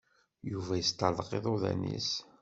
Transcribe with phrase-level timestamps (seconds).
[0.51, 2.09] Yuba yesṭeṛḍeq iḍuḍan-is.